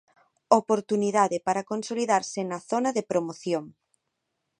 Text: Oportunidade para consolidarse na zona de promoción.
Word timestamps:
Oportunidade 0.59 1.37
para 1.47 1.67
consolidarse 1.71 2.39
na 2.49 2.59
zona 2.69 2.89
de 2.97 3.07
promoción. 3.11 3.63